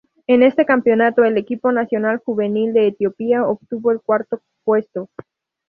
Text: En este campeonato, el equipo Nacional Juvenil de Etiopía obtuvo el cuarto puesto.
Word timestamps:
En 0.25 0.41
este 0.41 0.65
campeonato, 0.65 1.23
el 1.23 1.37
equipo 1.37 1.71
Nacional 1.71 2.17
Juvenil 2.25 2.73
de 2.73 2.87
Etiopía 2.87 3.45
obtuvo 3.45 3.91
el 3.91 4.01
cuarto 4.01 4.41
puesto. 4.63 5.09